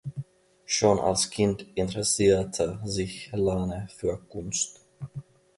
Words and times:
Schon 0.65 0.97
als 0.99 1.29
Kind 1.29 1.63
interessierte 1.75 2.79
sich 2.83 3.29
Lane 3.33 3.87
für 3.95 4.17
Kunst. 4.17 4.81